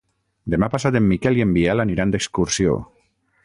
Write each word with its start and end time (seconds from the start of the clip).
Demà 0.53 0.69
passat 0.75 0.97
en 0.99 1.05
Miquel 1.11 1.39
i 1.41 1.45
en 1.45 1.53
Biel 1.59 1.83
aniran 1.85 2.15
d'excursió. 2.17 2.83